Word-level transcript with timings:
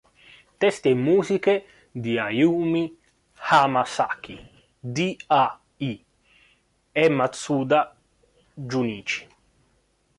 Testi 0.61 0.89
e 0.93 0.95
musiche 1.07 1.53
di 2.01 2.13
Ayumi 2.27 2.83
Hamasaki, 3.47 4.35
D・A・I 4.95 5.91
e 7.03 7.05
Matsuda 7.17 7.81
Junichi. 8.69 9.21